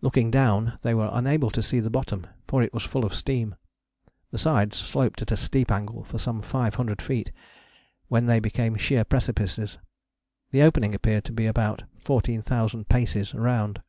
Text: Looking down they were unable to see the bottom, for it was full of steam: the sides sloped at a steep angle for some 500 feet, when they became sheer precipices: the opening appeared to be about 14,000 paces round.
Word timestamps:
Looking 0.00 0.30
down 0.30 0.78
they 0.80 0.94
were 0.94 1.10
unable 1.12 1.50
to 1.50 1.62
see 1.62 1.80
the 1.80 1.90
bottom, 1.90 2.26
for 2.48 2.62
it 2.62 2.72
was 2.72 2.84
full 2.84 3.04
of 3.04 3.14
steam: 3.14 3.56
the 4.30 4.38
sides 4.38 4.78
sloped 4.78 5.20
at 5.20 5.32
a 5.32 5.36
steep 5.36 5.70
angle 5.70 6.02
for 6.02 6.16
some 6.16 6.40
500 6.40 7.02
feet, 7.02 7.30
when 8.08 8.24
they 8.24 8.40
became 8.40 8.76
sheer 8.76 9.04
precipices: 9.04 9.76
the 10.50 10.62
opening 10.62 10.94
appeared 10.94 11.26
to 11.26 11.32
be 11.32 11.44
about 11.44 11.82
14,000 11.98 12.88
paces 12.88 13.34
round. 13.34 13.82